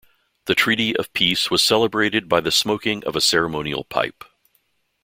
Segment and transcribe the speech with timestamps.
[0.45, 4.23] The Treaty of the Peace was celebrated by the smoking of a ceremonial pipe.